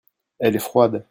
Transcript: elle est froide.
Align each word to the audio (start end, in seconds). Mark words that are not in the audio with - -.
elle 0.39 0.55
est 0.55 0.59
froide. 0.59 0.99